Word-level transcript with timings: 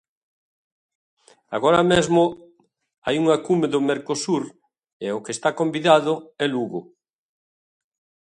Agora 1.55 1.81
mesmo 1.91 2.23
hai 3.05 3.15
unha 3.23 3.41
cume 3.45 3.67
do 3.73 3.79
Mercosur 3.89 4.43
e 5.05 5.07
o 5.17 5.23
que 5.23 5.33
está 5.37 5.49
convidado 5.61 6.13
é 6.43 6.45
Lugo. 6.53 6.81